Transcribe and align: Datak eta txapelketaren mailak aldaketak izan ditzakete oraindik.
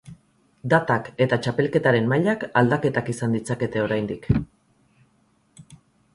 Datak 0.73 1.09
eta 1.25 1.37
txapelketaren 1.47 2.07
mailak 2.13 2.47
aldaketak 2.63 3.13
izan 3.15 3.37
ditzakete 3.39 3.85
oraindik. 3.85 4.27